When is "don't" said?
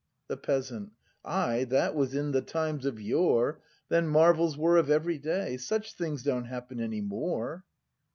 6.23-6.45